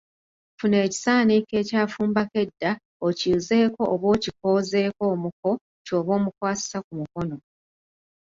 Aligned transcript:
Funa 0.57 0.77
ekisaaniiko 0.85 1.53
ekyafumbako 1.61 2.35
edda, 2.45 2.71
okiyuzeeko 3.07 3.81
oba 3.93 4.07
okikoozeeko 4.15 5.01
omuko 5.13 5.49
ky’oba 5.85 6.11
omukwasisa 6.19 6.77
ku 6.85 6.91
mukono. 6.99 7.37